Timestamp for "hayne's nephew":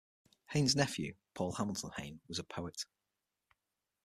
0.47-1.13